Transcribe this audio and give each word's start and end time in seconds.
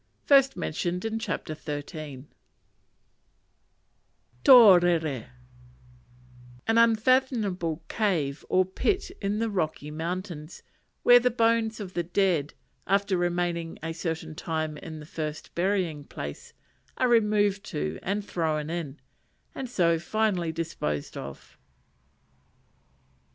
p. 0.27 0.33
179. 0.33 2.27
Torere 4.43 5.29
An 6.65 6.79
unfathomable 6.79 7.83
cave, 7.87 8.43
or 8.49 8.65
pit, 8.65 9.11
in 9.21 9.37
the 9.37 9.47
rocky 9.51 9.91
mountains, 9.91 10.63
where 11.03 11.19
the 11.19 11.29
bones 11.29 11.79
of 11.79 11.93
the 11.93 12.01
dead, 12.01 12.55
after 12.87 13.15
remaining 13.15 13.77
a 13.83 13.93
certain 13.93 14.33
time 14.33 14.75
in 14.77 14.99
the 14.99 15.05
first 15.05 15.53
burying 15.53 16.03
place, 16.03 16.53
are 16.97 17.07
removed 17.07 17.63
to 17.63 17.99
and 18.01 18.25
thrown 18.25 18.71
in, 18.71 18.99
and 19.53 19.69
so 19.69 19.99
finally 19.99 20.51
disposed 20.51 21.15
of. 21.15 21.59